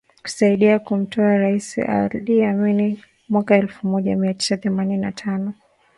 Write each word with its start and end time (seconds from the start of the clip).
kusaidia 0.23 0.79
kumtoa 0.79 1.37
Rais 1.37 1.77
Idi 2.13 2.43
Amini 2.43 3.03
mwaka 3.29 3.55
elfu 3.55 3.87
moja 3.87 4.15
mia 4.17 4.33
tisa 4.33 4.57
themanini 4.57 4.97
na 5.01 5.11
tano 5.11 5.53